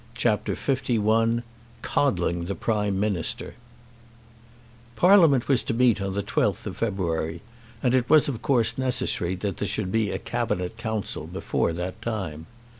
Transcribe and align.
CHAPTER 0.15 0.57
LI 0.67 1.43
Coddling 1.83 2.45
the 2.45 2.55
Prime 2.55 2.99
Minister 2.99 3.53
Parliament 4.95 5.47
was 5.47 5.61
to 5.61 5.75
meet 5.75 6.01
on 6.01 6.15
the 6.15 6.23
12th 6.23 6.65
of 6.65 6.77
February, 6.77 7.43
and 7.83 7.93
it 7.93 8.09
was 8.09 8.27
of 8.27 8.41
course 8.41 8.79
necessary 8.79 9.35
that 9.35 9.57
there 9.57 9.67
should 9.67 9.91
be 9.91 10.09
a 10.09 10.17
Cabinet 10.17 10.75
Council 10.75 11.27
before 11.27 11.71
that 11.73 12.01
time. 12.01 12.47